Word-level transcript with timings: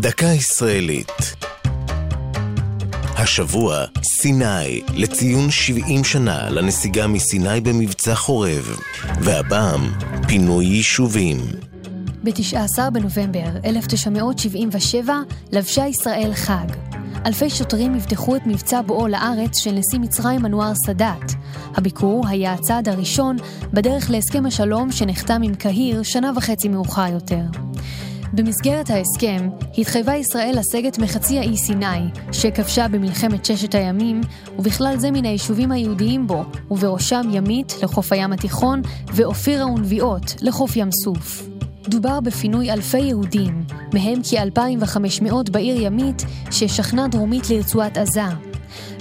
דקה 0.00 0.26
ישראלית. 0.26 1.36
השבוע, 3.16 3.84
סיני, 4.02 4.80
לציון 4.94 5.50
70 5.50 6.04
שנה 6.04 6.50
לנסיגה 6.50 7.06
מסיני 7.06 7.60
במבצע 7.60 8.14
חורב, 8.14 8.76
והפעם, 9.20 9.80
פינוי 10.28 10.64
יישובים. 10.64 11.38
ב-19 12.24 12.90
בנובמבר 12.92 13.48
1977 13.64 15.14
לבשה 15.52 15.86
ישראל 15.86 16.34
חג. 16.34 16.66
אלפי 17.26 17.50
שוטרים 17.50 17.96
יפתחו 17.96 18.36
את 18.36 18.42
מבצע 18.46 18.80
בואו 18.86 19.08
לארץ 19.08 19.58
של 19.58 19.72
נשיא 19.72 19.98
מצרים 19.98 20.46
אנואר 20.46 20.72
סאדאת. 20.86 21.32
הביקור 21.74 22.28
היה 22.28 22.52
הצעד 22.52 22.88
הראשון 22.88 23.36
בדרך 23.72 24.10
להסכם 24.10 24.46
השלום 24.46 24.92
שנחתם 24.92 25.40
עם 25.44 25.54
קהיר 25.54 26.02
שנה 26.02 26.30
וחצי 26.36 26.68
מאוחר 26.68 27.06
יותר. 27.12 27.69
במסגרת 28.32 28.90
ההסכם 28.90 29.48
התחייבה 29.78 30.16
ישראל 30.16 30.54
לסגת 30.58 30.98
מחצי 30.98 31.38
האי 31.38 31.56
סיני, 31.56 32.00
שכבשה 32.32 32.88
במלחמת 32.88 33.44
ששת 33.44 33.74
הימים, 33.74 34.20
ובכלל 34.58 34.94
זה 34.98 35.10
מן 35.10 35.24
היישובים 35.24 35.72
היהודיים 35.72 36.26
בו, 36.26 36.44
ובראשם 36.70 37.22
ימית 37.32 37.74
לחוף 37.82 38.12
הים 38.12 38.32
התיכון, 38.32 38.82
ואופירה 39.14 39.66
ונביעות 39.66 40.34
לחוף 40.40 40.76
ים 40.76 40.88
סוף. 41.04 41.42
דובר 41.88 42.20
בפינוי 42.20 42.72
אלפי 42.72 42.98
יהודים, 42.98 43.64
מהם 43.94 44.20
כ-2,500 44.22 45.50
בעיר 45.50 45.80
ימית, 45.80 46.22
ששכנה 46.50 47.08
דרומית 47.08 47.50
לרצועת 47.50 47.98
עזה. 47.98 48.22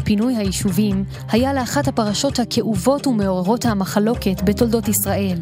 פינוי 0.04 0.36
היישובים 0.36 1.04
היה 1.32 1.54
לאחת 1.54 1.88
הפרשות 1.88 2.40
הכאובות 2.40 3.08
ומעוררות 3.08 3.66
המחלוקת 3.66 4.42
בתולדות 4.44 4.88
ישראל. 4.88 5.38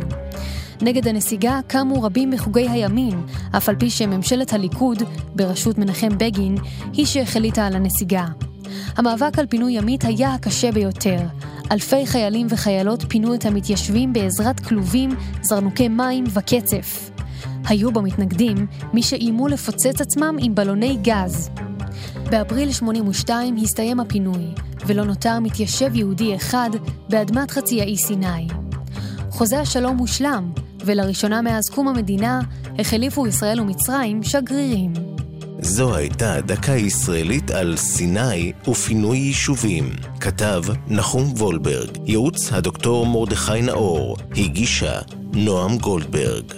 נגד 0.81 1.07
הנסיגה 1.07 1.59
קמו 1.67 2.03
רבים 2.03 2.29
מחוגי 2.29 2.69
הימין, 2.69 3.21
אף 3.57 3.69
על 3.69 3.75
פי 3.75 3.89
שממשלת 3.89 4.53
הליכוד, 4.53 5.03
בראשות 5.35 5.77
מנחם 5.77 6.17
בגין, 6.17 6.55
היא 6.93 7.05
שהחליטה 7.05 7.67
על 7.67 7.75
הנסיגה. 7.75 8.25
המאבק 8.97 9.39
על 9.39 9.45
פינוי 9.45 9.73
ימית 9.73 10.05
היה 10.05 10.33
הקשה 10.33 10.71
ביותר. 10.71 11.19
אלפי 11.71 12.07
חיילים 12.07 12.47
וחיילות 12.49 13.03
פינו 13.09 13.33
את 13.33 13.45
המתיישבים 13.45 14.13
בעזרת 14.13 14.59
כלובים, 14.59 15.09
זרנוקי 15.41 15.87
מים 15.87 16.23
וקצף. 16.33 17.09
היו 17.65 17.91
במתנגדים 17.91 18.67
מי 18.93 19.03
שאיימו 19.03 19.47
לפוצץ 19.47 20.01
עצמם 20.01 20.37
עם 20.39 20.55
בלוני 20.55 20.97
גז. 21.01 21.49
באפריל 22.29 22.71
82 22.71 23.55
הסתיים 23.55 23.99
הפינוי, 23.99 24.45
ולא 24.85 25.05
נותר 25.05 25.39
מתיישב 25.39 25.95
יהודי 25.95 26.35
אחד 26.35 26.69
באדמת 27.09 27.51
חצי 27.51 27.81
האי 27.81 27.97
סיני. 27.97 28.47
חוזה 29.29 29.59
השלום 29.59 29.97
הושלם, 29.97 30.51
ולראשונה 30.87 31.41
מאז 31.41 31.69
קום 31.69 31.87
המדינה 31.87 32.41
החליפו 32.79 33.27
ישראל 33.27 33.59
ומצרים 33.61 34.23
שגרירים. 34.23 34.93
זו 35.59 35.95
הייתה 35.95 36.41
דקה 36.41 36.71
ישראלית 36.71 37.51
על 37.51 37.77
סיני 37.77 38.51
ופינוי 38.67 39.17
יישובים. 39.17 39.89
כתב 40.19 40.63
נחום 40.87 41.33
וולברג, 41.37 41.89
ייעוץ 42.05 42.53
הדוקטור 42.53 43.05
מרדכי 43.05 43.61
נאור, 43.61 44.17
הגישה 44.31 44.99
נועם 45.33 45.77
גולדברג. 45.77 46.53